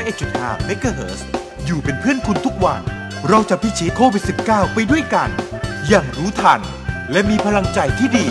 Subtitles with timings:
[0.00, 1.26] 101.5เมกะเฮิรตซ์
[1.64, 2.82] อยู่เป็นเพื่อนคุณทุกวัน
[3.28, 5.28] เราจะพิชิตโควิด -19 ไปด้วยกัน
[5.88, 6.60] อย่างรู้ทัน
[7.12, 8.26] และมีพลังใจที่ดี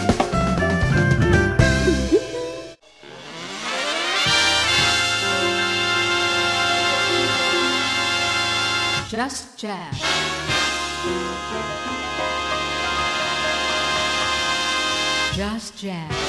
[9.14, 9.96] Just Jazz.
[15.38, 16.29] Just Jazz.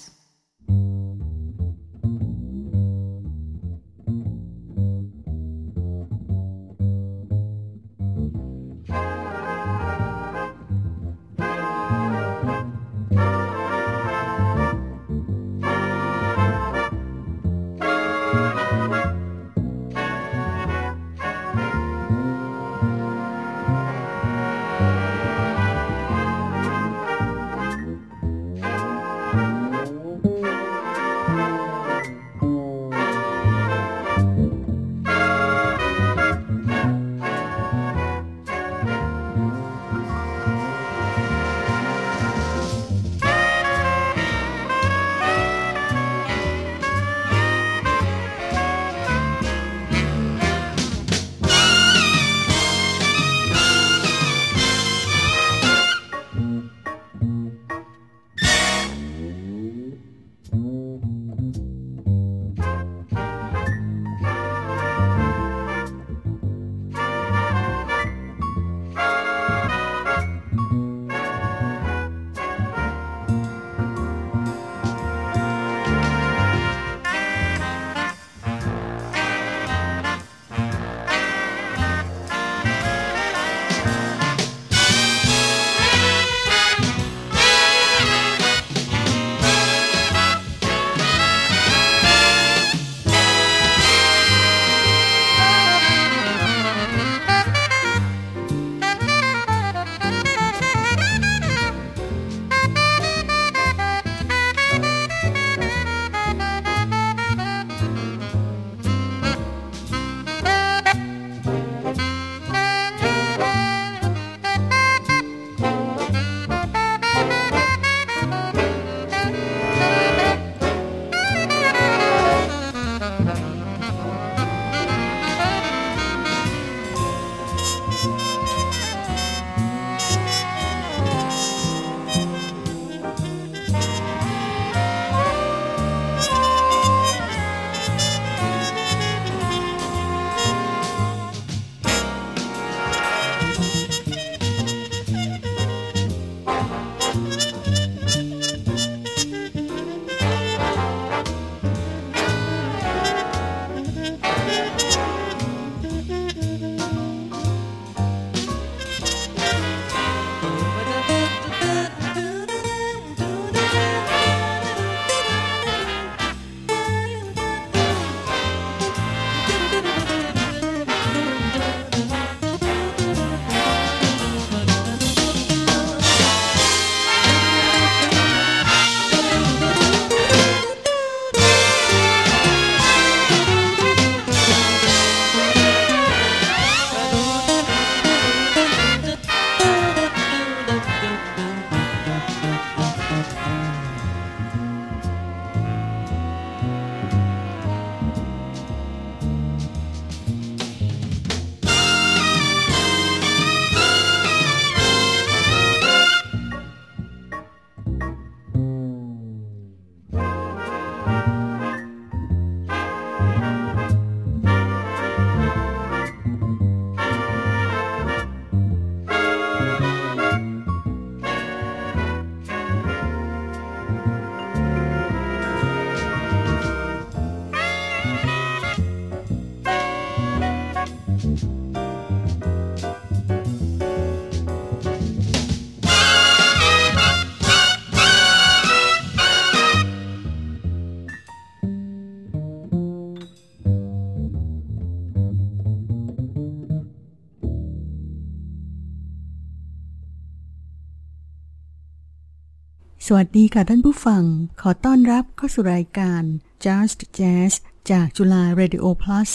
[253.17, 254.23] วัสดีค่ะท่านผู้ฟัง
[254.61, 256.23] ขอต้อนรับเข้าสู่รายการ
[256.65, 257.53] Just Jazz
[257.91, 259.29] จากจุฬา Radio Plus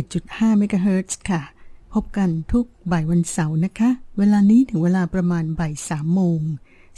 [0.00, 1.42] 101.5 MHz ค่ะ
[1.92, 6.40] พบกันทุกบ่ายวันเสาร์นะคะ เวลานี้ถึงเวลาประมาณบ่ายสามโมง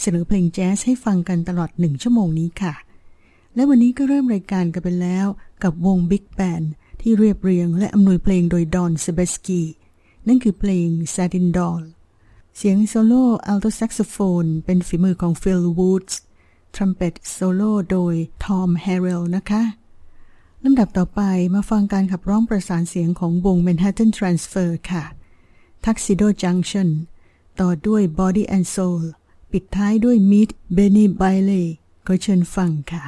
[0.00, 2.74] เสนอเพลงแจ๊สให้ฟังกันตลอดหนึ่งชั่วโมงนี้ค่ะ
[3.54, 5.26] และวันนี้ก็เริ่มรายการกันไปแล้ว
[5.62, 6.66] กับวง Big Band
[7.00, 9.62] ที่เรียบเรียงและอำนวยเพลงโดยดอนเซเบสกี
[10.26, 11.84] นั่นคือเพลง Satin Doll
[12.56, 16.20] เสียง solo alto แซกโซโฟน เป็นฝีมือของ Phil Woods
[16.74, 18.14] ทรัมเป็ตโซโล่โดย
[18.44, 19.62] Tom Harrell นะคะ
[20.64, 21.20] ลำดับต่อไป
[21.54, 25.04] มาฟังการขับร้องประสานเสียงของวง Manhattan Transfer ค่ะ
[25.84, 26.88] Tuxedo Junction
[27.60, 29.02] ต่อด้วย Body and Soul
[29.52, 31.66] ปิดท้ายด้วย Meet Benny Bailey
[32.06, 33.04] ก็เชิญฟังค่ะ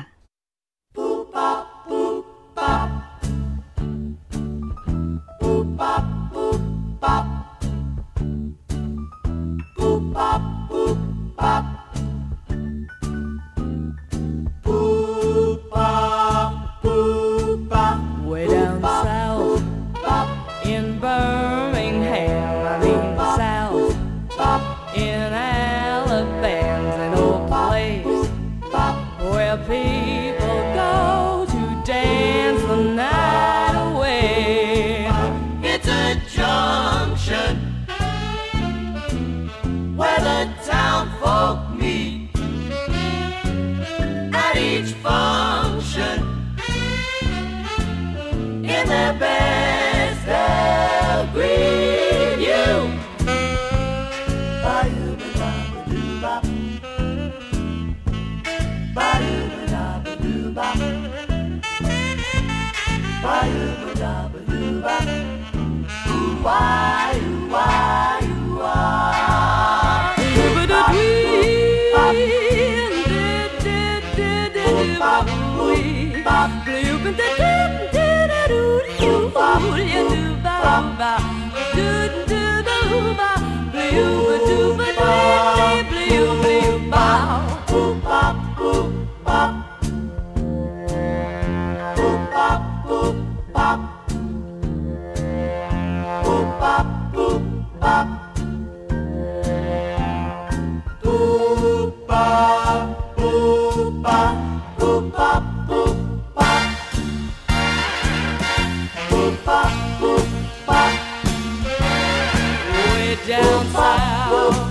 [113.24, 114.65] down south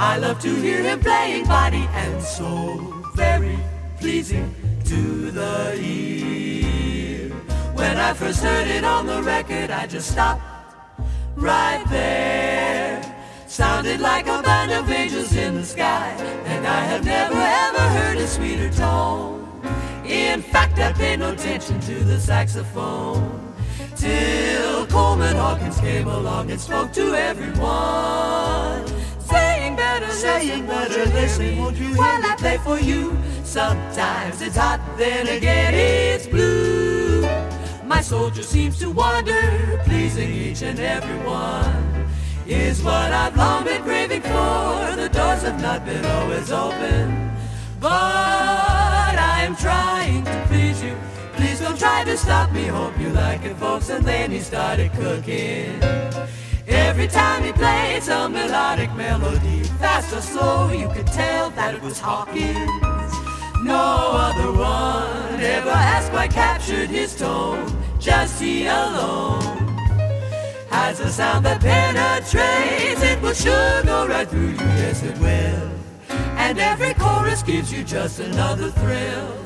[0.00, 2.76] I love to hear him playing body and soul,
[3.16, 3.58] very
[3.98, 7.30] pleasing to the ear.
[7.74, 10.40] When I first heard it on the record, I just stopped
[11.34, 13.02] right there.
[13.48, 16.10] Sounded like a band of angels in the sky,
[16.44, 19.50] and I have never ever heard a sweeter tone.
[20.04, 23.48] In fact, I paid no attention to the saxophone
[23.96, 27.58] till Coleman Hawkins came along and spoke to everyone,
[30.18, 33.16] saying saying better listen, won't you while I play for you?
[33.44, 37.22] Sometimes it's hot, then again it's blue.
[37.84, 41.84] My soldier seems to wander, pleasing each and every one.
[42.46, 44.96] Is what I've long been craving for.
[44.96, 47.30] The doors have not been always open,
[47.78, 50.96] but I am trying to please you.
[51.34, 52.64] Please don't try to stop me.
[52.64, 53.90] Hope you like it, folks.
[53.90, 55.80] And then he started cooking.
[56.68, 61.80] Every time he played some melodic melody, fast or slow, you could tell that it
[61.80, 63.14] was Hawkins.
[63.62, 69.40] No other one ever has quite captured his tone, just he alone.
[70.68, 75.70] Has a sound that penetrates, it will sure go right through you, yes it will.
[76.36, 79.38] And every chorus gives you just another thrill.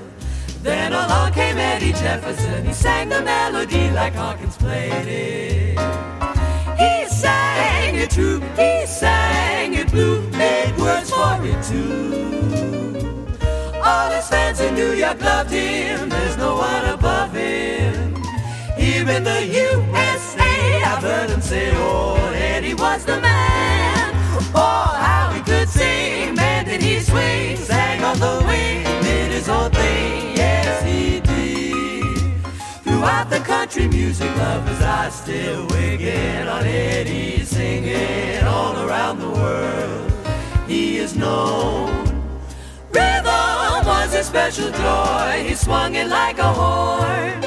[0.62, 5.71] Then along came Eddie Jefferson, he sang the melody like Hawkins played it.
[8.02, 13.38] It true, he sang it blue, made words for it too.
[13.80, 18.16] All his fans in New York loved him, there's no one above him.
[18.76, 24.10] Here in the USA, I've heard him say, oh, Eddie was the man.
[24.52, 29.48] Oh, how he could sing, man, did he swing, sang on the wing, did his
[29.48, 29.70] own
[33.02, 40.12] Throughout the country music lovers are still wigging on Eddie, singing all around the world.
[40.68, 42.04] He is known.
[42.92, 45.44] Rhythm was his special joy.
[45.44, 47.42] He swung it like a horn.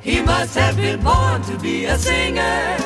[0.00, 2.78] He must have been born to be a singer.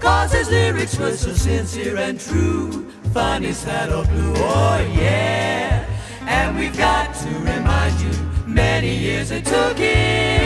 [0.00, 2.90] Cause his lyrics were so sincere and true.
[3.14, 5.88] Funny saddle blue, oh yeah.
[6.26, 8.12] And we've got to remind you,
[8.46, 10.43] many years it took him.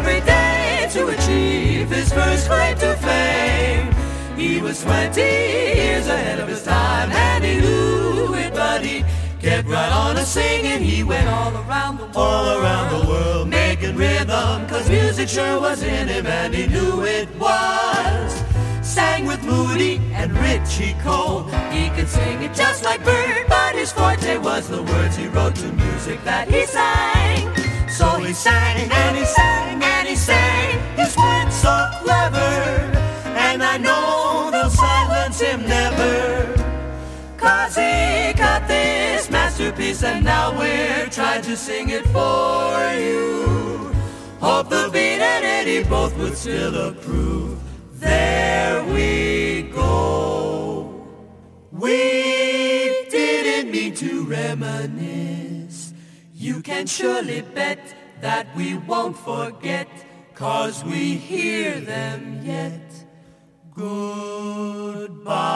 [0.00, 3.92] Every day to achieve his first claim to fame.
[4.34, 9.04] He was 20 years ahead of his time and he knew it, but he
[9.42, 10.82] kept right on a singing.
[10.82, 15.60] He went all around the world, all around the world, making rhythm, cause music sure
[15.60, 18.42] was in him and he knew it was.
[18.80, 21.42] Sang with Moody and Richie Cole.
[21.70, 25.56] He could sing it just like Bird, but his forte was the words he wrote
[25.56, 27.59] to music that he sang.
[28.00, 32.54] So he sang and he sang and he sang his words so clever.
[33.46, 36.46] And I know they'll silence him never.
[37.36, 43.92] Cause he got this masterpiece and now we're trying to sing it for you.
[44.40, 47.58] Hope the beat and Eddie both would still approve.
[47.96, 51.04] There we go.
[51.70, 51.98] We
[53.10, 55.49] didn't mean to reminisce.
[56.40, 59.88] You can surely bet that we won't forget,
[60.32, 62.80] cause we hear them yet.
[63.76, 65.50] I've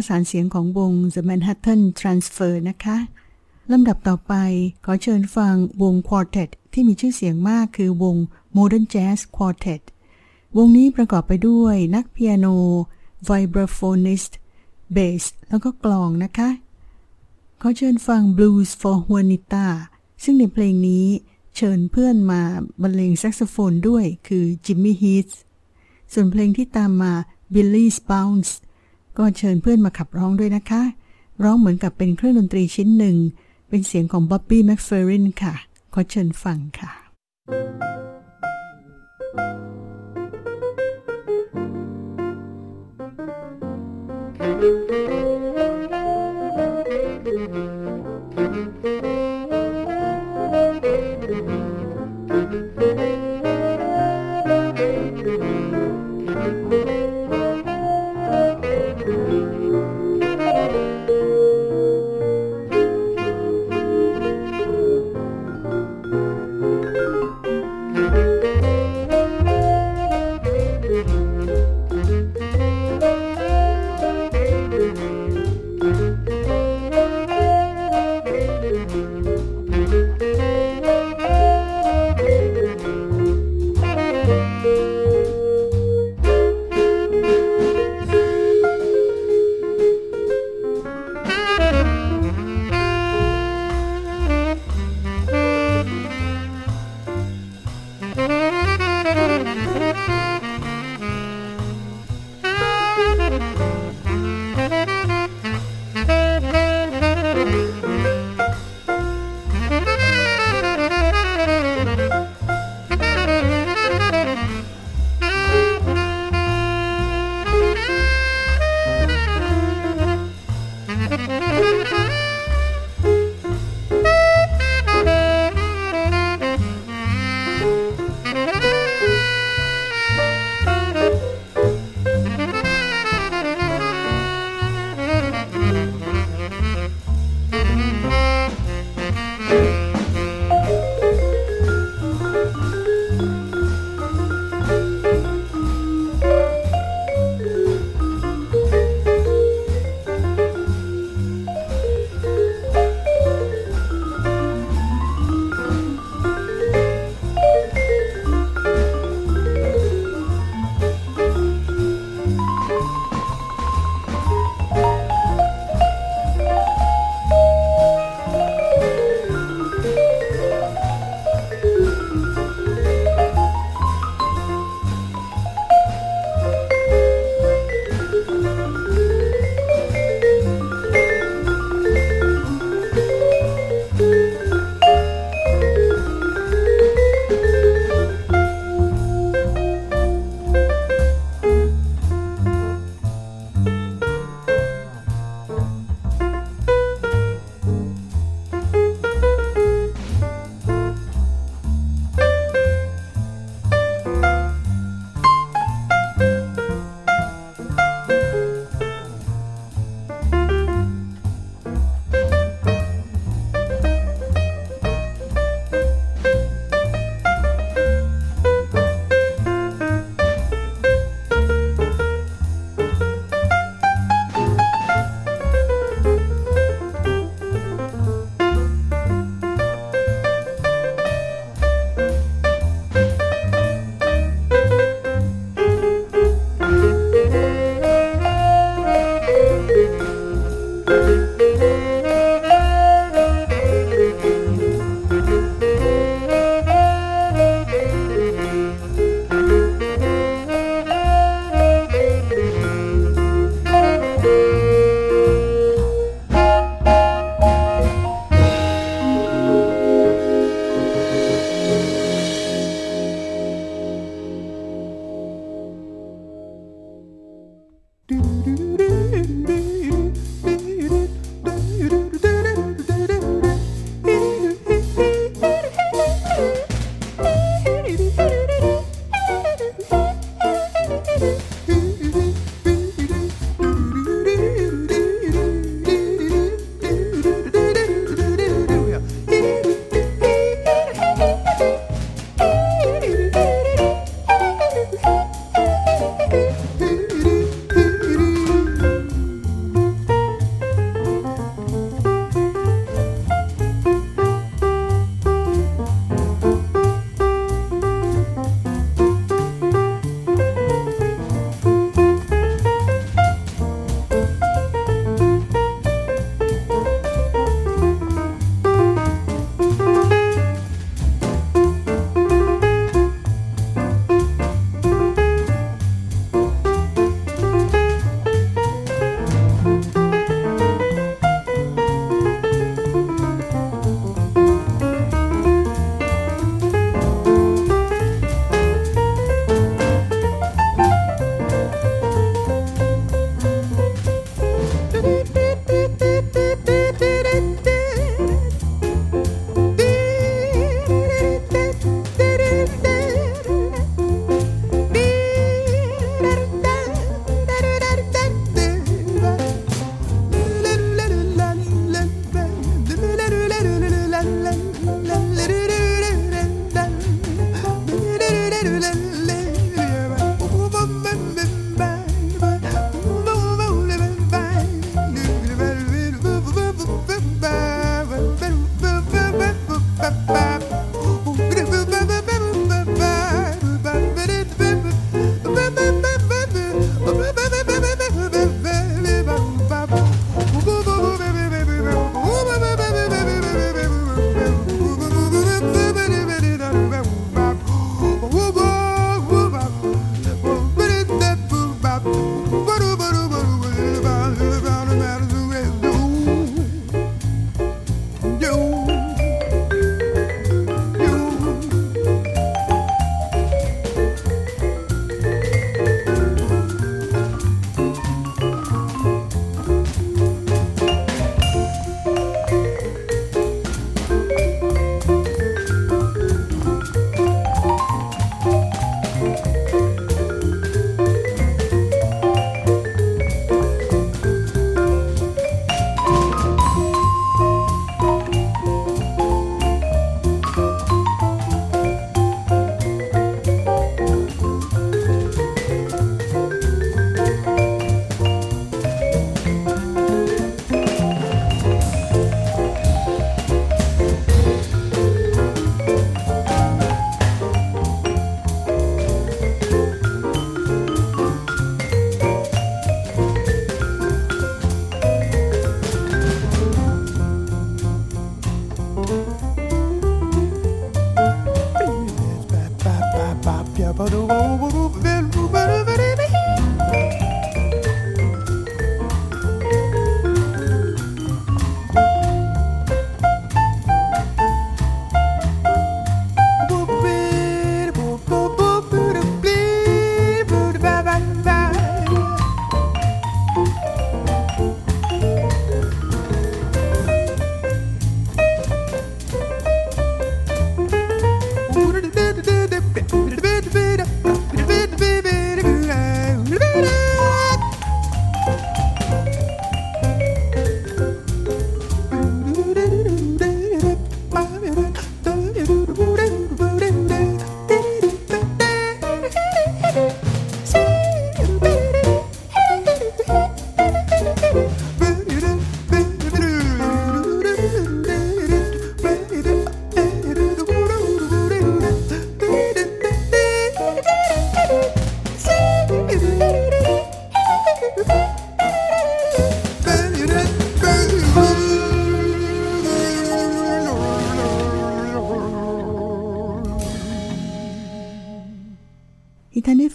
[0.00, 2.96] ประสานเสียงของวง The Manhattan Transfer นะคะ
[3.72, 4.34] ลำดับต่อไป
[4.84, 8.16] ขอเชิญฟังวงควอเทตที่มีชื่อเสียงมากคือวง
[8.56, 9.82] Modern Jazz Quartet
[10.56, 12.46] วงนี้ประกอบไปด้วยนักเปียโน
[13.28, 14.32] vibraphonist
[14.92, 16.50] เบส แล้วก็กลองนะคะ
[17.60, 19.66] ขอเชิญฟัง Blues for Juanita
[20.22, 21.06] ซึ่งในเพลงนี้
[21.56, 22.42] เชิญเพื่อนมา
[22.82, 25.28] บรรเลงแซกโซโฟนด้วยคือจิมมี่ฮีท
[26.12, 27.12] ส่วนเพลงที่ตามมา
[27.54, 28.52] Billy's Bounce
[29.18, 30.82] ก็เชิญเพื่อนมาขับร้องด้วยนะคะ
[31.42, 33.16] ร้องเหมือนกับเป็นเครื่องดนตรีชิ้นหนึ่ง
[33.68, 35.54] เป็นเสียงของบ๊อบบี้แม็กเฟอรินค่ะ
[35.94, 36.92] ขอเชิญฟังค่ะ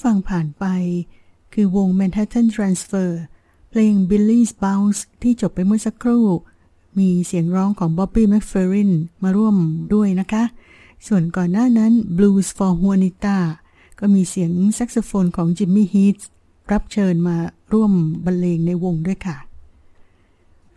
[0.03, 0.65] ฟังผ่านไป
[1.53, 3.09] คือวง Manhattan Transfer
[3.69, 6.25] เพลง Billy's Bounce ที่จบไปเมื่อสักครู่
[6.99, 8.91] มีเสียงร้องของ Bobby McFerrin
[9.23, 9.55] มาร่วม
[9.93, 10.43] ด้วยนะคะ
[11.07, 13.37] ส่วนก่อนหน้านั้น Blues for Juanita
[13.99, 16.23] ก็มีเสียงแซกโซโฟนของ Jimmy Heath
[16.71, 17.37] รับเชิญมา
[17.73, 17.91] ร่วม
[18.25, 19.37] บรรเลงในวงด้วยค่ะ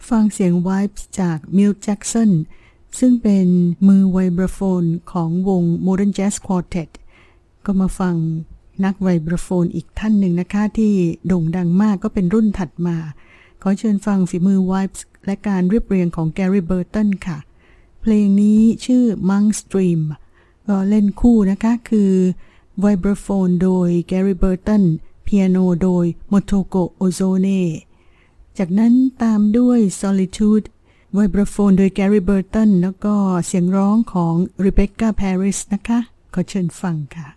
[0.09, 2.31] ฟังเสียง Vibes จาก Milt Jackson
[2.99, 3.47] ซึ่งเป็น
[3.89, 6.91] มือไวบรโฟนของวง Modern Jazz Quartet
[7.65, 8.17] ก็มาฟัง
[8.85, 10.93] นักไวบรโฟนอีกท่านหนึ่งนะคะที่
[11.27, 12.97] โด่งดังมากก็เป็นรุ่นถัดมา
[13.63, 17.39] ขอเชิญฟังฝีมือ Vibes และการเรียบเรียงของ Gary Burton ค่ะ
[18.01, 20.01] เพลงนี้ชื่อ Monk Stream
[20.69, 22.13] ก็เล่นคู่นะคะคือ
[22.81, 24.83] ไวบรโฟนโดย Gary Burton
[25.23, 27.63] เปียโนโดย Motoko Ozone
[28.59, 30.67] จากนั้นตามด้วย Solitude
[31.15, 33.15] ไวบรโฟนโดย Gary Burton แล้วก็
[33.47, 34.35] เสียงร้องของ
[34.65, 35.99] Rebecca Paris นะคะ
[36.35, 37.36] ขอเชิญฟังค่ะ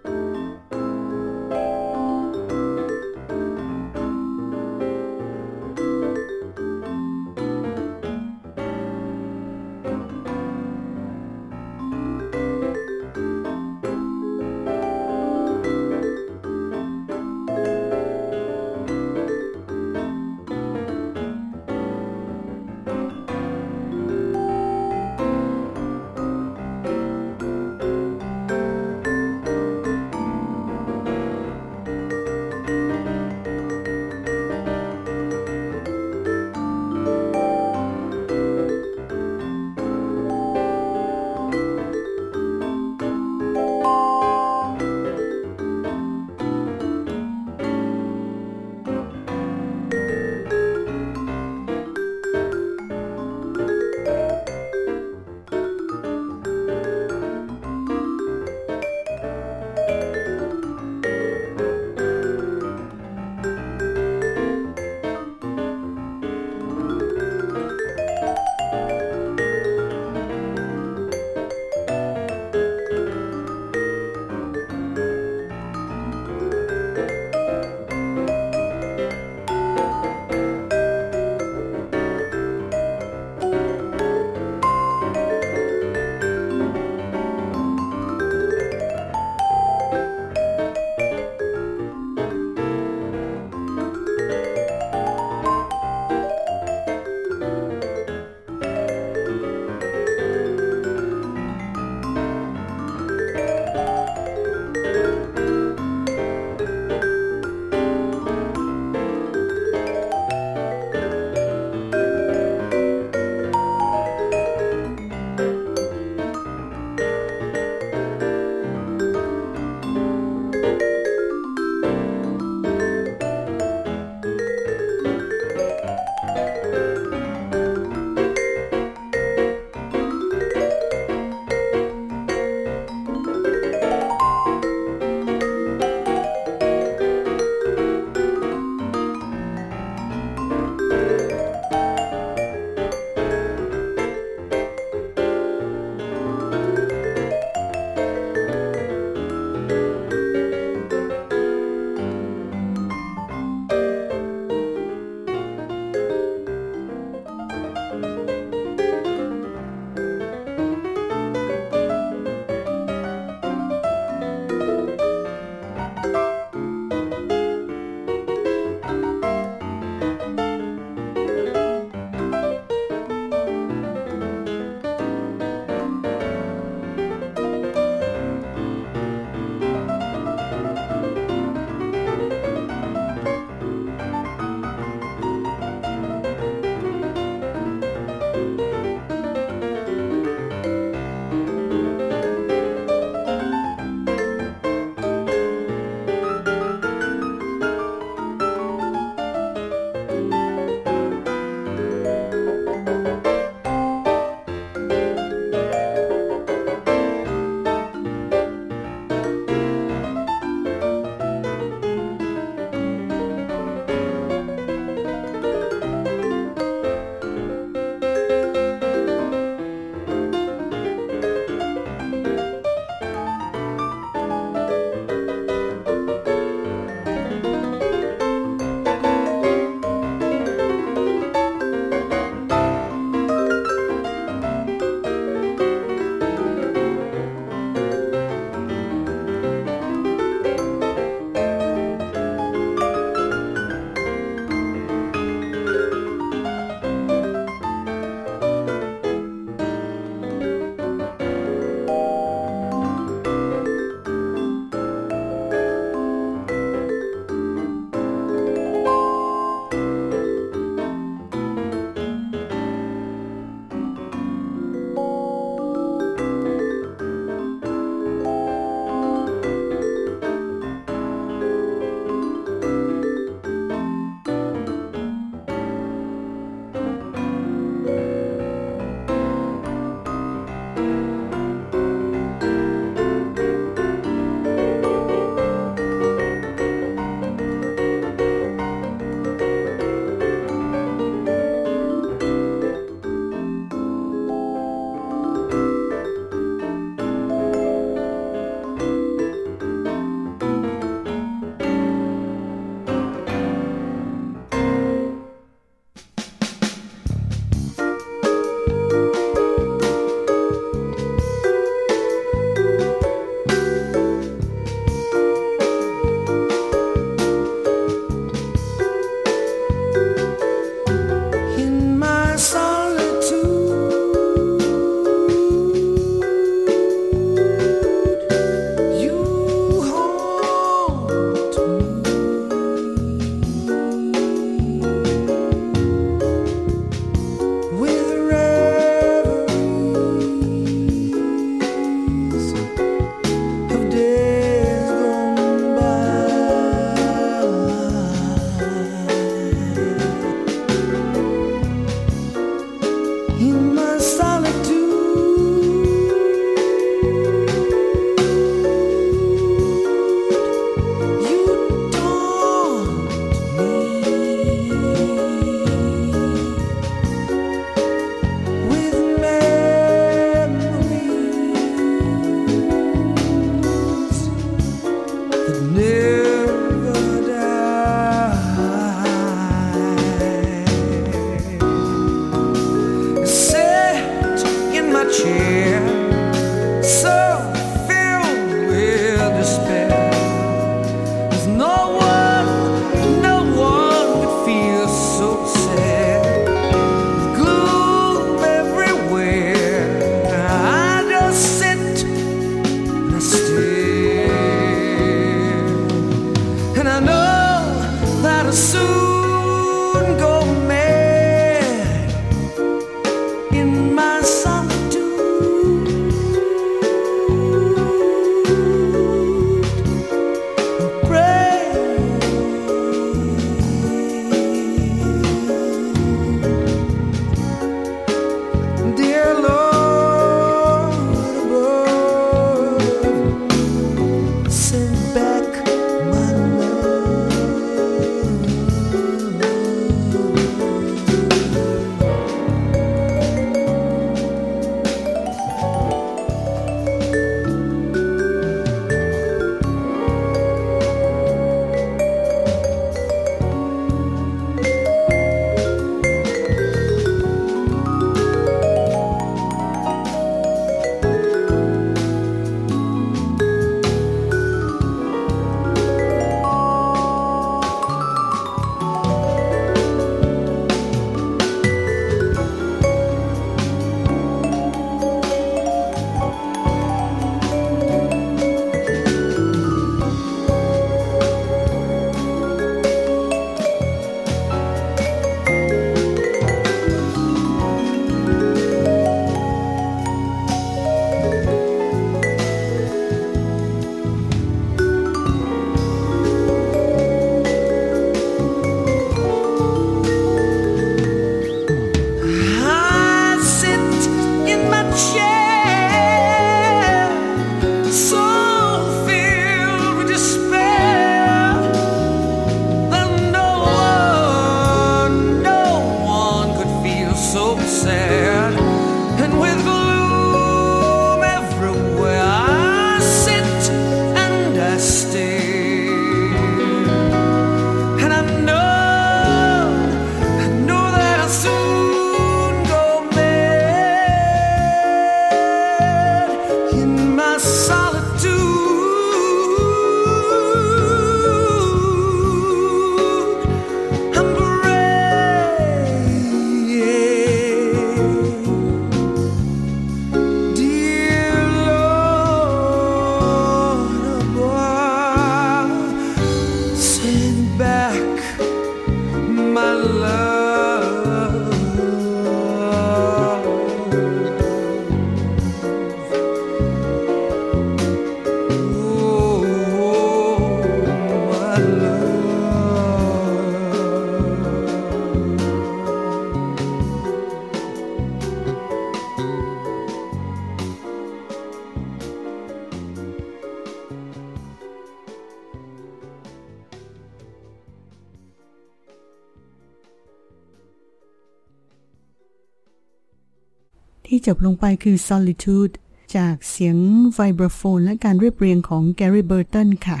[594.32, 595.74] จบลงไปคือ Solitude
[596.16, 596.76] จากเสียง
[597.14, 600.00] ไวบรโฟนและการเรียบเรียงของ Gary Burton ค่ะ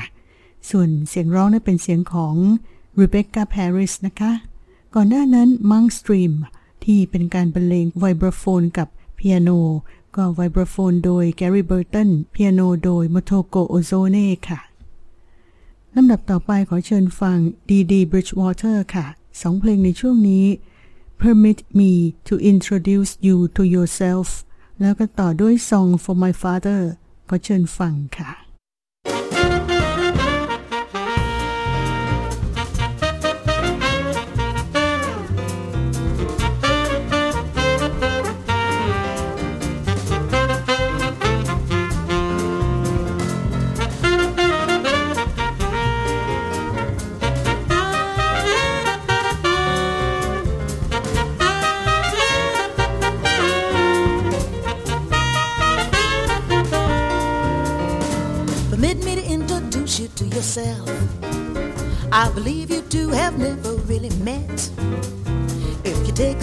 [0.70, 2.34] ส่วนเสียงร้องนั้นเป็นเสียงของ
[3.00, 4.32] Rebecca Paris นะคะ
[4.94, 6.32] ก่อนหน้านั้น Monk Stream
[6.84, 9.50] ที่เป็นการบรรเลงไวบรโฟนกับเปียโน
[10.16, 14.60] ก็ไวบรโฟนโดย Gary Burton เปียโนโดย Motoko Ozone ค่ะ
[15.94, 17.92] ลำดับต่อไปขอเชิญฟัง D.D.
[18.10, 19.06] Bridgewater ค่ะ
[19.40, 20.44] สองเพลงในช่วงนี้
[21.21, 21.91] Permit me
[22.27, 24.27] to introduce you to yourself
[24.81, 26.81] แล้วก็ต่อด้วย Song for my father
[27.29, 28.31] ขอเชิญฟังค่ะ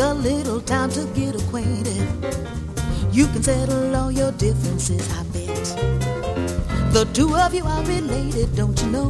[0.07, 2.07] a little time to get acquainted.
[3.11, 5.65] You can settle all your differences, I bet.
[6.93, 9.09] The two of you are related, don't you know?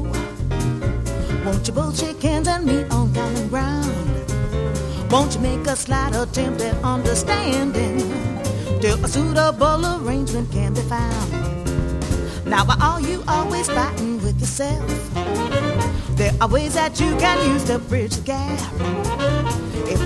[1.45, 3.87] Won't you both shake hands and meet on common ground?
[5.11, 7.99] Won't you make a slight attempt at understanding
[8.81, 11.31] till a suitable arrangement can be found?
[12.43, 14.89] Now, why are you always fighting with yourself?
[16.17, 19.26] There are ways that you can use to bridge the gap.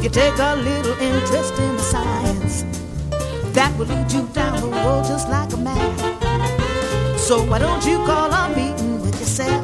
[0.01, 2.63] If you take a little interest in the science,
[3.53, 7.19] that will lead you down the road just like a map.
[7.19, 9.63] So why don't you call a meeting with yourself?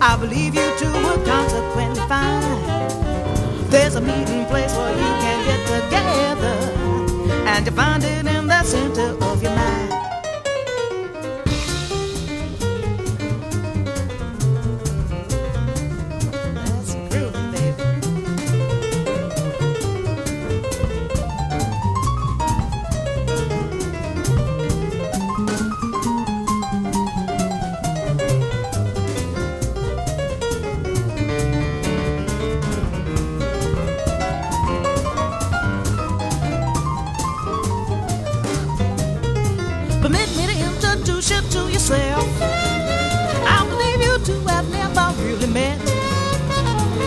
[0.00, 5.66] I believe you two would consequently find there's a meeting place where you can get
[5.66, 6.56] together
[7.48, 9.91] and you find it in the center of your mind.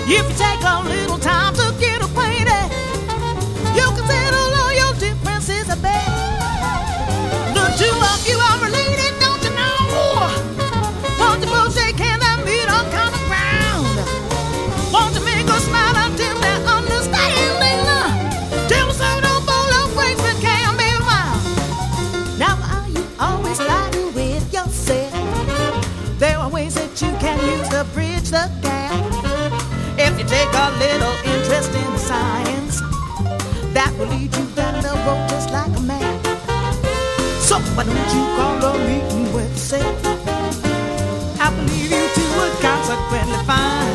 [0.07, 1.34] If you take a little time.
[34.05, 36.23] will lead you down the road just like a man.
[37.39, 40.17] So why don't you call a meeting with Satan?
[41.39, 43.93] I believe you two would consequently find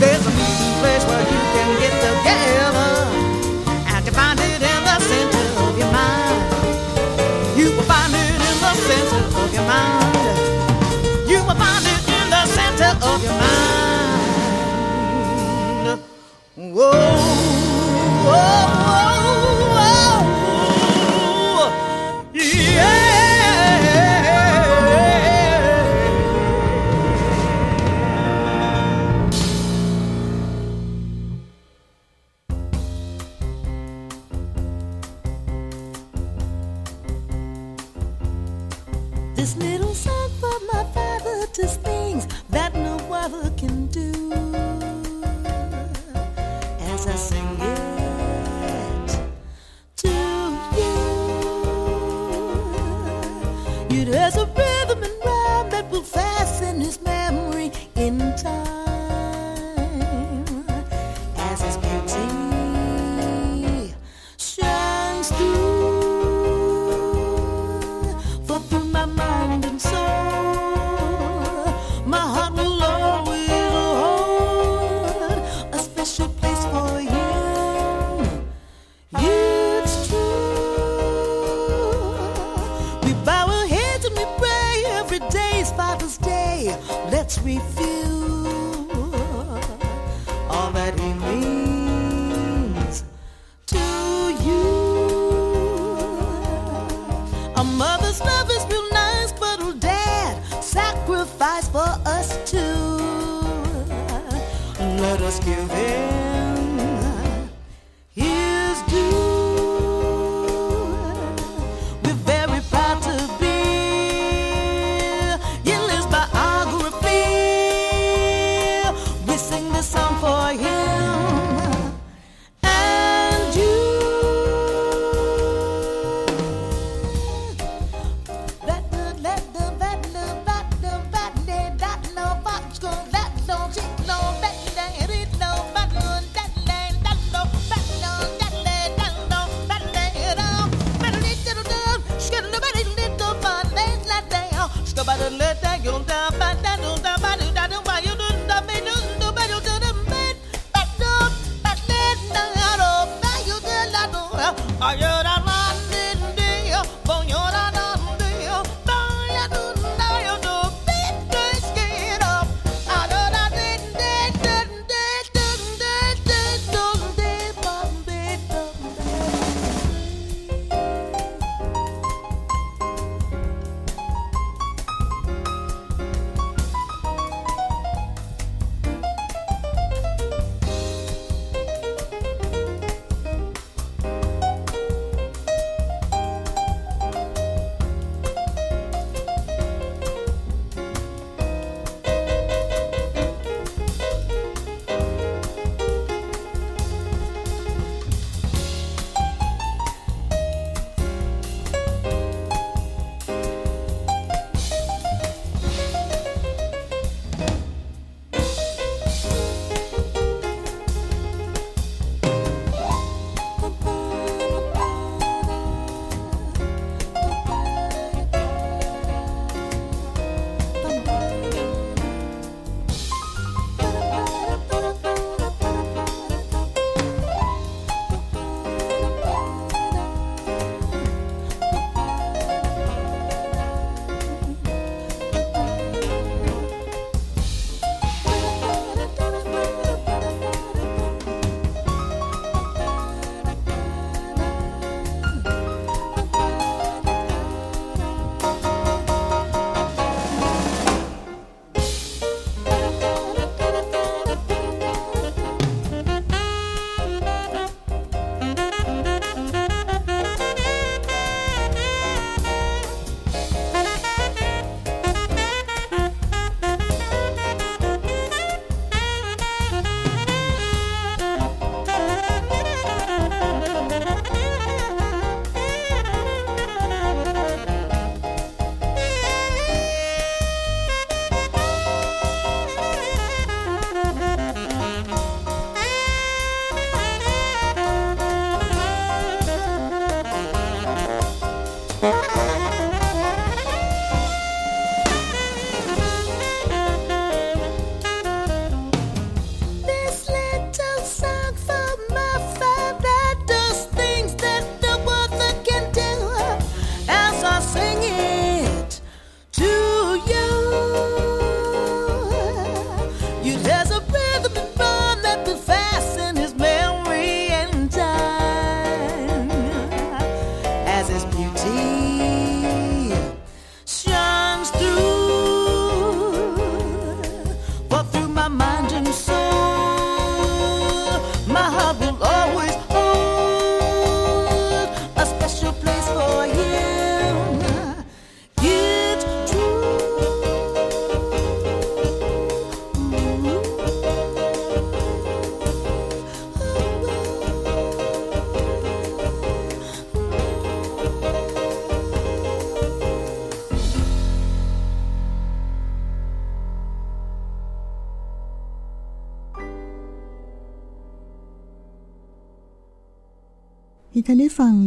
[0.00, 2.92] there's a meeting place where you can get together
[3.92, 6.42] and you find it in the center of your mind.
[7.56, 11.28] You will find it in the center of your mind.
[11.28, 13.55] You will find it in the center of your mind.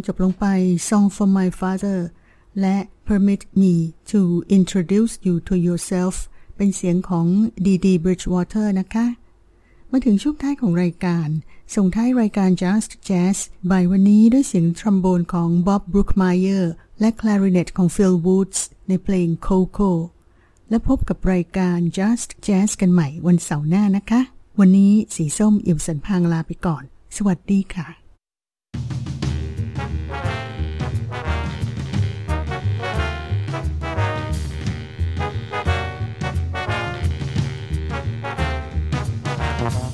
[0.05, 0.45] จบลงไป
[0.87, 1.99] Song for My Father
[2.61, 2.77] และ
[3.07, 3.73] Permit Me
[4.11, 4.19] to
[4.57, 6.15] Introduce You to Yourself
[6.55, 7.25] เป็นเสียงของ
[7.65, 9.05] ดีดี Bridgewater นะคะ
[9.91, 11.27] มาถึงช่วงท้ายของรายการ
[11.75, 13.37] ส่งท้ายรายการ Just Jazz
[13.71, 16.65] บ่ายวันนี้ด้วยเสียงทรัมโบนของ Bob Brookmeyer
[16.99, 19.91] และ Clarinet ของ Phil Woods ในเพลง Coco
[20.69, 24.21] และพบกับรายการ Just Jazz กันใหม่วันเสาร์หน้านะคะ
[24.59, 26.83] วันนี้สีส้มเอี่ยมสันพางลาไปก่อน
[27.17, 27.98] สวัสดีค่ะ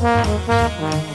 [0.00, 1.09] Just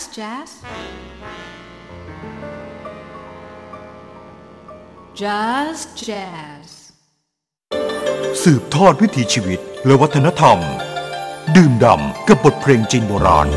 [0.00, 0.50] Just Jazz.
[5.22, 6.68] Just Jazz.
[8.42, 10.58] สืบทอดวิถีชีวิตและวัฒนธรรม
[11.56, 13.48] ดื่มด่ำกับบทเพลงจีนโบราณ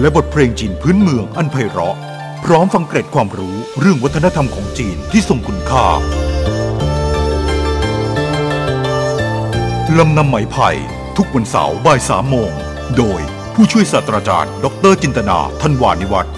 [0.00, 1.96] และบทเพลงจีนพื้นเมืองอันไพเราะ
[2.44, 5.86] พร้อมฟังเกร็ดความรู้เรื่องวัฒนธรรมของจีนที่ทรงคุณค่า
[9.98, 10.70] ลำนำไหมไผ่
[11.16, 12.52] ทุกวันเสาร์บ่ายสามโมง
[12.98, 16.32] โดย ผู้ช่วยศาสตราจารย์ ดรจินตนาทันวานิวัฒน์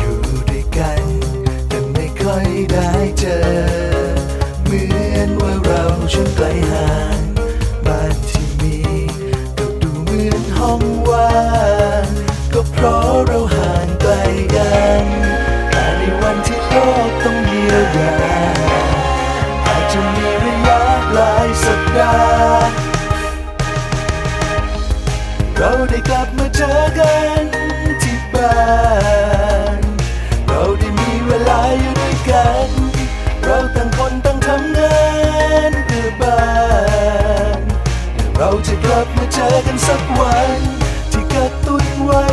[0.00, 0.16] ยู่
[0.50, 1.02] ด้วยกัน
[1.68, 3.38] แต่ไม่ค่อยได้เจอ
[4.62, 4.82] เหมื
[5.14, 5.82] อนว่าเรา
[6.12, 7.25] ช่างไกลห่าง
[21.98, 22.14] ดา
[25.56, 27.44] เราได้กลับมาเจอกัน
[28.02, 28.56] ที่บ้า
[29.78, 29.80] น
[30.46, 32.68] เราได้มีเวลาอยู่ด้วยกัน
[33.42, 34.98] เราต่างคนต่างทำงา
[35.70, 36.42] นเพื่อบ้า
[37.58, 37.60] น
[38.14, 40.50] แต่เราจะกลับมาเจอกันสักวัน
[41.12, 42.24] ที่กระตุ้นไว้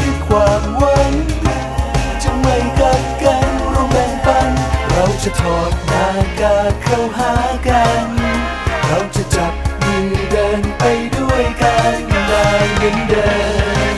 [0.00, 1.12] คือความหวัง
[2.22, 4.50] จะไม่กัดกันร่วมแบ่งปัน
[4.90, 6.06] เราจะถอดหน้า
[6.40, 7.32] กากเข้าหา
[7.68, 8.15] กัน
[8.88, 10.84] เราจะจับมือเดินไป
[11.18, 11.94] ด้วยกัน
[12.28, 13.28] ได้เหมือนเดิ
[13.94, 13.96] ม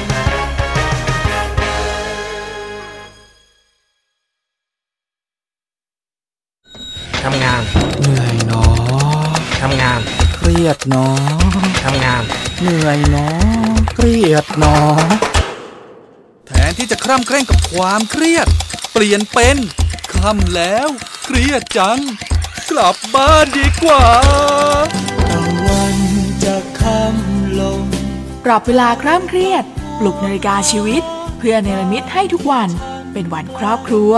[7.23, 7.63] ทำงาน
[8.01, 10.01] เหนื่อยเนาะทำงาน
[10.37, 11.17] เครียดเนาะ
[11.85, 12.23] ทำงาน
[12.61, 13.35] เหนื่อยเนาะ
[13.95, 14.99] เครียดเนาะ
[16.47, 18.47] แทนที่จะคร่ำเคร่งกับความเครียด
[18.93, 19.57] เปลี่ยนเป็น
[20.15, 20.89] ค่ำแล้ว
[21.25, 22.28] เครียดจังก
[22.81, 24.05] ลับบ้านดีกว่า
[25.31, 25.97] ตะวัน
[26.45, 27.81] จะค่ำลง
[28.45, 29.65] ปรับเวลาคร่ำเครียด
[29.99, 31.03] ปลุกนาฬิกาชีวิต
[31.39, 32.69] เพื่อเนรมิตให้ทุกวัน
[33.13, 34.13] เป็นวันครอบครัว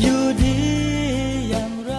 [0.00, 0.58] อยู่ดี
[1.50, 1.92] อย่างไร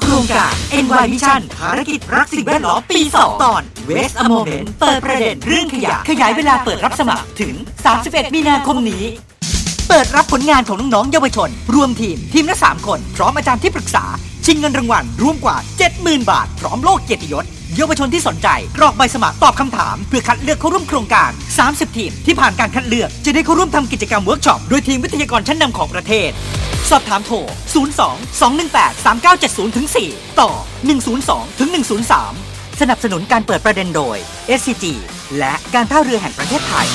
[0.00, 0.52] โครงการ
[0.84, 7.54] NY Mission ภารกิจรักสิ่งแวดล้อมปี 2 ตอน Waste a Moment เปิดประเด็นเรื่องขยะ ขยายเวลาเปิดรับสมัครถึง
[7.94, 9.04] 31 มีนาคมนี้
[9.92, 14.04] เปิดรับผลงานของน้องๆเยาวชน รวมทีมทีมละ 3 คน พร้อมอาจารย์ที่ปรึกษา
[14.44, 15.56] ชิงเงินรางวัลรวมกว่า
[15.92, 17.44] 70,000 บาท พร้อมโล่เกียรติยศ
[17.76, 21.30] เยาวชนที่สนใจกรอกใบสมัครตอบคำถาม เพื่อคัดเลือกเข้าร่วมโครงการ
[21.64, 26.30] 30 ทีมที่ผ่านการคัดเลือกจะได้เข้าร่วมทำกิจกรรมเวิร์กช็อปโดยทีมวิทยากรชั้นนำของประเทศ
[26.90, 27.36] สอบถามโทร
[27.94, 29.06] 02 218
[29.70, 30.50] 3970ถึง4ต่อ
[31.04, 31.68] 102ถึง
[32.24, 34.16] 103 สนับสนุนการเปิดประเด็นโดย
[34.58, 34.84] SCG
[35.38, 36.88] และการท่าเรือแห่งประเทศไทย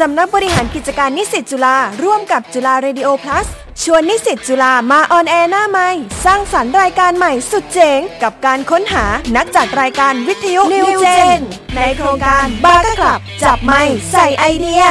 [0.00, 3.46] สำนักบริหารกิจการนิสิตจุฬาร่วมกับจุฬา Radio Plus
[3.82, 5.90] ชวนนิสิตจุฬามา on air หน้าใหม่
[6.24, 9.04] สร้างสรรค์รายการใหม่สุดเจ๋ง กับการค้นหา
[9.36, 11.40] นักจัดรายการวิทยุ new gen
[11.76, 13.82] ในโครงการบาร์กลับ จับไมค์
[14.12, 14.82] ใส่ไอเดีย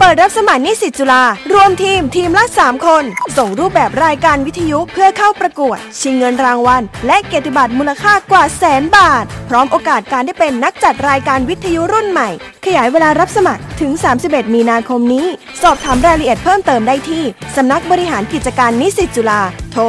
[0.00, 1.22] เปิดรับสมัครนิสิตจุฬา
[1.54, 3.04] รวมทีมทีมละ 3 คน
[3.36, 12.28] ส่งรูปแบบรายการวิทยุเพื่อเข้าประกวด ชิงเงินรางวัล และเกียรติบัตรมูลค่ากว่าแสนบาท พร้อมโอกาสการได้เป็นนักจัดรายการวิทยุรุ่นใหม่
[12.64, 13.92] ขยายเวลารับสมัครถึง
[14.24, 15.26] 31 มีนาคมนี้
[15.62, 17.24] สอบถามรายละเอียดเพิ่มเติมได้ที่
[17.56, 19.42] สำนักบริหารกิจการนิสิตจุฬา
[19.72, 19.82] โทร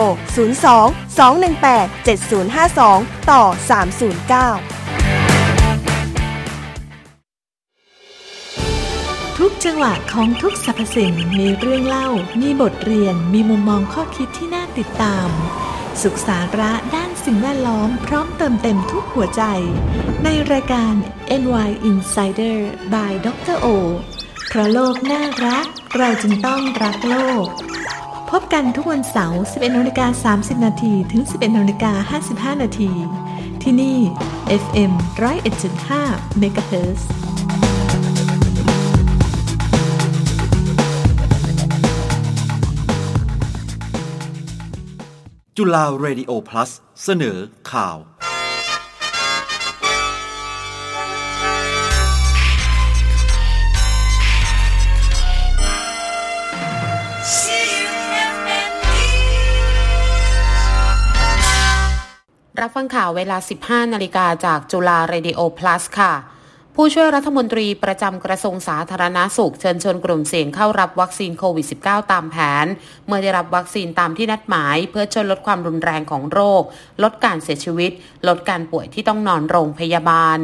[0.58, 2.06] 02 218
[2.48, 3.44] 7052 ต่อ
[4.70, 4.79] 309
[9.44, 12.08] ทุกจังหวะของทุกสรรพสิ่งมีเรื่องเล่า
[12.42, 15.28] มีบทเรียน มีมุมมองข้อคิดที่น่าติดตาม
[16.02, 19.44] สุขสาระด้านสิ่งแวดล้อมพร้อมเติมเต็มทุกหัวใจ
[20.24, 20.94] ในรายการ
[21.42, 22.58] NY Insider
[22.94, 23.68] by ดรโอ
[24.48, 25.66] เพราะโลกน่ารัก
[25.98, 27.46] เราจึงต้องรักโลก
[28.30, 32.20] พบกันทุกวันเสาร์ 11นาฬิกา30 นาทีถึง 11นาฬิกา
[32.56, 32.92] 55 นาที
[33.62, 33.98] ที่นี่
[34.64, 34.92] FM
[35.88, 37.02] 101.5 MHz
[45.62, 46.70] จุฬา Radio Plus
[47.04, 47.38] เสนอ
[47.72, 47.98] ข่าว
[62.62, 66.14] รับฟังข่าวเวลา 15 นาฬิกาจากจุฬาเรดิโอ plus ค่ะ
[66.82, 72.66] ผู้ช่วยรัฐมนตรีประจำกระทรวงสาธารณาสุข เชิญชวนกลุ่มเสี่ยงเข้ารับวัคซีนโควิด -19 ตามแผน
[73.08, 76.64] เมื่อได้รับวัคซีนตามที่นัดหมาย เพื่อช่วยลดความรุนแรงของโรค
[77.04, 77.92] ลดการเสียชีวิต
[78.28, 80.40] ลดการป่วยที่ต้องนอนโรงพยาบาล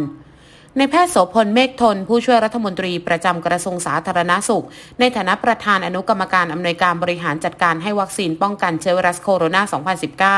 [0.79, 4.65] ในแพทย์โสพลเมฆทน ผู้ช่วยรัฐมนตรีประจำกระทรวงสาธารณาสุข
[4.99, 9.57] ในฐานะประธานอนุกรรมการอำนวยการบริหารจัดการให้วัคซีนป้องกันเชื้อไวรัสโคโรน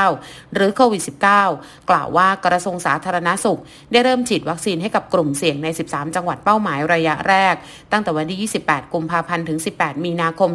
[0.02, 1.02] า 2019 หรือโควิด
[1.46, 3.60] -19 กล่าวว่ากระทรวงสาธารณาสุข
[3.92, 7.54] ได้เริ่มฉีดวัคซีนให้กับกลุ่มเสี่ยงใน 13 จังหวัดเป้าหมายระยะแรก
[7.92, 10.50] ตั้งแต่วันที่ 28 กุมภาพันธ์ ถึง 18 มีนาคม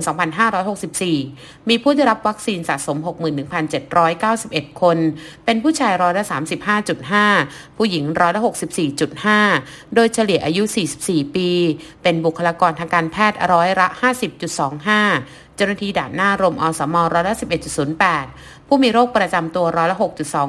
[0.82, 2.98] 2564 มีผู้ได้รับวัคซีนสะสม
[3.90, 4.98] 61,791 คน
[5.46, 6.24] เป็นผู้ชายร้อยละ
[7.02, 10.64] 35.5 ผู้หญิงร้อยละ64.5โดยเฉลี่ยอายุ
[11.00, 11.50] 44 ปี
[12.04, 13.88] เป็นบุคลากรทางการแพทย์ร้อยละ
[14.72, 17.36] 50.25 เจ้าหน้าที่ด่านหน้ารมอสมร้อยละ
[18.02, 19.98] 11.08 ผู้มีโรคประจำตัวร้อยละ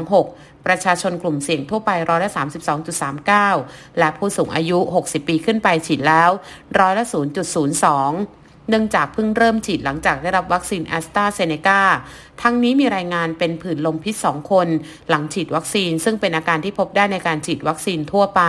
[0.06, 2.30] 6.26 ประชาชนกลุ่มเสี่ยงทั่วไปร้อยละ
[3.14, 6.30] 32.39 และผู้สูงอายุ 60 ปีขึ้นไปฉีดแล้ว
[6.78, 7.04] ร้อยละ
[7.86, 11.82] 0.02เนื่องจากเพิ่งเริ่มฉีดหลังจากได้รับวัคซีนแอสตราเซเนกา
[12.42, 14.68] ทั้งนี้มีรายงานเป็นผื่นลมพิษ 2 คน
[15.08, 18.42] หลังฉีดวัคซีน ซึ่งเป็นอาการที่พบได้ในการฉีดวัคซีนทั่วไป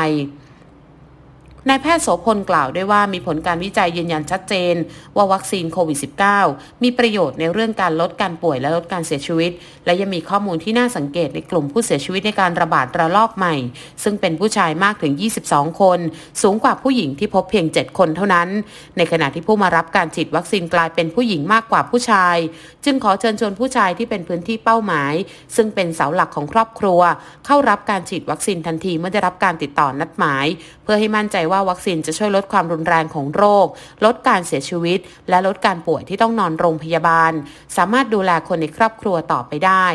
[1.69, 4.75] นายแพทย์โสพลกล่าวด้วยว่ามีผลการวิจัยยืนยันชัดเจน
[5.15, 5.97] ว่าวัคซีนโควิด
[6.41, 9.51] -19 มีประโยชน์ในเรื่องการลดการป่วยและลดการเสียชีวิต
[9.85, 13.55] และยังมีข้อมูลที่น่าสังเกตในกลุ่มผู้เสียชีวิตในการระบาดระลอกใหม่
[14.03, 15.13] ซึ่งเป็นผู้ชายมากถึง
[15.47, 15.99] 22 คน
[16.41, 18.49] สูงกว่าผู้หญิงที่พบเพียง 7 คนเท่านั้น
[18.97, 22.37] ในขณะที่ผู้มารับการฉีดวัคซีนกลายเป็นผู้หญิงมากกว่าผู้ชาย
[22.85, 25.13] จึงขอเชิญชวนผู้ชายที่เป็นพื้นที่เป้าหมาย
[25.55, 27.01] ซึ่งเป็นเสาหลักของครอบครัว
[27.45, 30.45] เข้ารับการฉีดวัคซีนทันทีเมื่อได้รับการติดต่อนัดหมาย
[30.83, 33.67] เพื่อให้มั่นใจว่าวัคซีนจะช่วยลดความรุนแรงของโรค
[34.05, 34.99] ลดการเสียชีวิต
[35.29, 37.31] และลดการป่วยที่ต้องนอนโรงพยาบาล
[37.77, 39.87] สามารถดูแลคนในครอบครัวต่อไปได้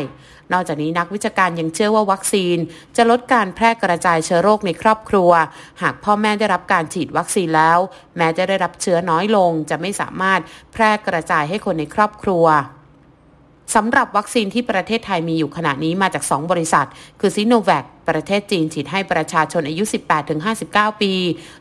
[0.53, 2.57] นอกจากนี้นักวิชาการยังเชื่อว่าวัคซีน
[2.97, 5.31] จะลดการแพร่กระจายเชื้อโรคในครอบครัว
[5.81, 7.79] หากพ่อแม่ได้รับการฉีดวัคซีนแล้ว
[8.17, 10.39] แม้จะได้รับเชื้อน้อยลง จะไม่สามารถ
[10.73, 12.45] แพร่กระจายให้คนในครอบครัว
[13.75, 16.87] สำหรับวัคซีนที่ประเทศไทยมีอยู่ขณะนี้มาจาก 2 บริษัท
[17.19, 19.83] คือซิโนแวคประเทศจีนฉีดให้ประชาชนอายุ
[20.43, 21.13] 18-59 ปี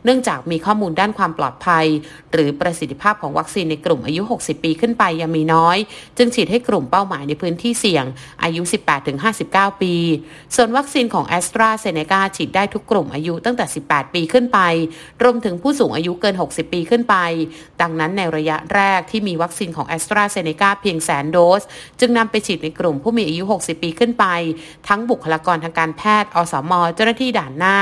[0.04, 1.86] เนื่องจากมีข้อมูลด้านความปลอดภัย
[2.32, 5.76] หรือประสิทธิภาพของวัคซีนในกลุ่มอายุ 60 ปีขึ้นไปยังมีน้อย
[6.18, 8.04] จึงฉีดให้กลุ่มเป้าหมายในพื้นที่เสี่ยง
[8.42, 8.62] อายุ
[9.22, 9.94] 18-59 ปี
[10.54, 14.58] ส่วนวัคซีนของแอสตราเซเนกาฉีดได้ทุกกลุ่มอายุตั้งแต่ 18 ปีขึ้นไป
[15.22, 17.16] รวมถึงผู้สูงอายุเกิน 60 ปีขึ้นไป
[17.80, 21.62] ดังนั้นในระยะแรกที่มีวัคซีนของแอสตราเซเนกาเพียงแสนโดส
[22.00, 24.26] จึงนำไปฉีดในกลุ่มผู้มีอายุ 60 ปีขึ้นไป
[24.88, 27.76] ทั้งบุคลากรทางการแพทย์อสมเจ้าหน้าที่ด่านหน้า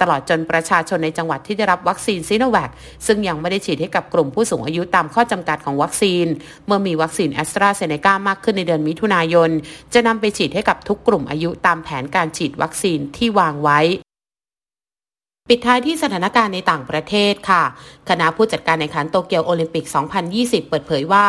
[0.00, 2.70] ตลอดจนประชาชนในจังหวัดที่ได้รับวัคซีนซีโนแวค
[3.06, 6.26] ซึ่งยังไม่ได้ฉีดให้กับกลุ่มผู้สูงอายุตามข้อจำกัดของวัคซีน
[6.66, 9.50] เมื่อมีวัคซีนแอสตราเซเนกามากขึ้นในเดือนมิถุนายน
[9.94, 13.80] จะนำไปฉีดให้กับทุกกลุ่มอายุตามแผนการฉีดวัคซีนที่วางไว้
[15.52, 17.62] ปิดท้ายที่สถานการณ์ในต่างประเทศค่ะ
[18.08, 19.84] คณะผู้จัดการแข่งขันโตเกียวโอลิมปิก
[20.26, 21.26] 2020 เปิดเผยว่า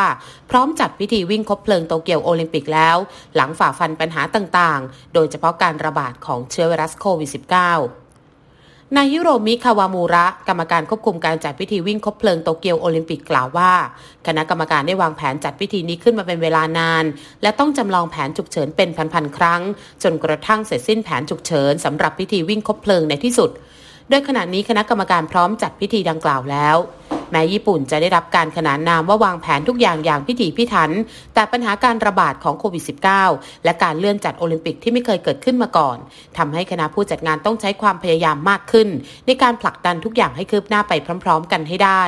[0.49, 2.97] พร้อมจัดพิธีวิ่งคบเพลิงโตเกียวโอลิมปิกแล้ว
[3.35, 13.73] หลังฝ่าฟันปัญหาต่างๆ โดยเฉพาะการระบาดของเชื้อไวรัสโควิด -19 นายฮิโรมิคาวามูระ กรรมการควบคุมการจัดพิธีวิ่งคบเพลิงโตเกียวโอลิมปิกกล่าวว่า
[14.27, 17.03] คณะกรรมการได้วางแผนจัดพิธีนี้ขึ้นมาเป็นเวลานาน
[17.41, 19.61] และต้องจำลองแผนฉุกเฉินเป็นพันๆครั้ง
[20.03, 23.51] จนกระทั่งเสร็จสิ้นแผนฉุกเฉินสำหรับพิธีวิ่งคบเพลิงในที่สุด
[24.11, 26.77] โดยขณะนี้คณะกรรมการพร้อมจัดพิธีดังกล่าวแล้ว
[27.31, 30.91] แม้ญี่ปุ่นจะได้รับการขนานนามว่าวางแผนทุกอย่างอย่างพิถีพิถัน
[31.33, 32.83] แต่ปัญหาการระบาดของโควิด
[33.23, 35.97] -19 และการเลื่อนจัดโอลิมปิกที่ไม่เคยเกิดขึ้นมาก่อน
[36.37, 38.87] ทำให้คณะผู้จัดงานต้องใช้ความพยายามมากขึ้น
[39.25, 40.93] ในการผลักดันทุกอย่างให้คืบหน้าไป
[41.23, 42.03] พร้อม ๆ กันให้ได้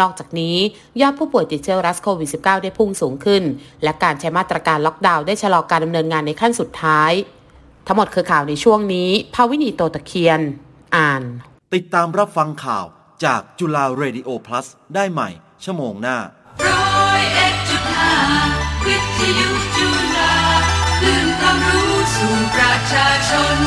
[0.00, 0.56] นอกจากนี้
[1.00, 3.42] ยอดผู้ป่วยติดเชื้อไวรัสโควิด -19 ได้พุ่งสูงขึ้น
[3.82, 7.12] และการใช้มาตรการล็อกดาวน์ได้ชะลอการดำเนินงานในขั้นสุดท้าย
[7.86, 10.42] ทั้งหมดคือข่าวในช่วงนี้ ภาวินีโตตะเคียน
[10.96, 11.22] อ่าน
[11.74, 12.86] ติดตามรับฟังข่าว
[13.24, 15.28] จากจุฬาเรดิโอ plus ได้ใหม่
[15.64, 16.18] ชั่วโมงหน้า
[16.66, 18.14] ร้อยเอ็ดจุดห้า
[18.86, 20.34] วิทยุจุฬา
[21.00, 23.58] คลื่นความรู้สู่ประชาชน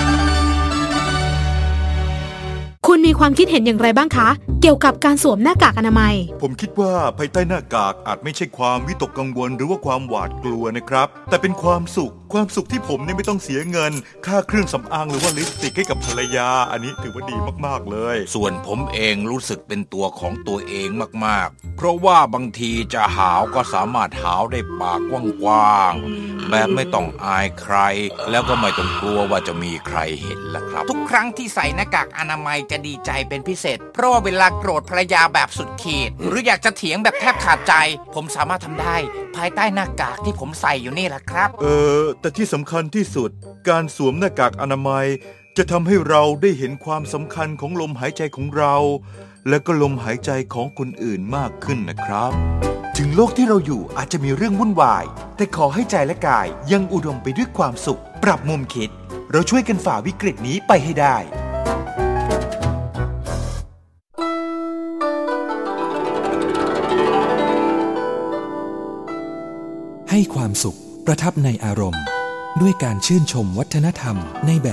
[2.88, 4.30] คุณมีความคิดเห็นอย่างไรบ้างคะ
[4.62, 13.94] เกี่ยวกับการสวมหน้ากากอนามัย ผมคิดว่าภายใต้หน้ากากอาจไม่ใช่ความวิตกกังวลหรือว่าความหวาดกลัวนะครับ แต่เป็นความสุข ความสุขที่ผมเนี่ยไม่ต้องเสียเงิน
[14.26, 20.90] ค่าเครื่องสำอางหรือว่าลิปสติกให้กับภรรยา อันนี้ถือว่าดีมากๆเลย ส่วนผมเองรู้สึกเป็นตัวของตัวเอง
[21.26, 25.12] มากๆ เพราะว่าบางทีจะหาวก็สามารถหาวได้ปากก
[25.46, 27.76] ว้างๆแบบไม่ต้องอายใคร
[28.32, 37.74] แล้วก็ไม่ต้องกลัวว่าจะมีใครเห็นละครับ ทุกครั้งที่ใส่หน้ากากอนามัยจะดีใจเป็นพิเศษ เพราะว่าเวลาโกรธภรรยาแบบสุดขีด หรืออยากจะเถียงแบบแทบขาดใจ
[38.16, 38.96] ผมสามารถทำได้
[39.36, 41.66] ภายใต้หน้ากากที่ผมใส่อยู่นี่แหละครับ เอ
[42.02, 43.30] อแต่ที่สำคัญที่สุด
[43.70, 45.08] การสวมหน้ากากอนามัย
[45.58, 48.76] จะทำให้เราได้เห็นความสำคัญของลมหายใจของเรา
[49.50, 52.32] และก็ลมหายใจของคนอื่นมากขึ้นนะครับ
[52.98, 55.06] ถึงโลกที่เราอยู่อาจจะมีเรื่องวุ่นวาย
[55.38, 58.90] แต่ขอให้ใจและกายยังอุดมไปด้วยความสุข ปรับมุมคิด
[59.32, 61.18] เราช่วยกันฝ่าวิกฤตนี้ไปให้ได้
[70.10, 70.78] ให้ความสุข
[71.08, 72.04] ประทับในอารมณ์
[72.62, 74.70] ด้วยการชื่นชมวัฒนธรรมในแบบ